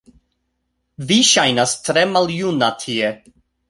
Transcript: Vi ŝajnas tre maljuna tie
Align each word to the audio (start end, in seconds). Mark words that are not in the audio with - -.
Vi 1.11 1.19
ŝajnas 1.33 1.79
tre 1.91 2.09
maljuna 2.17 2.75
tie 2.85 3.17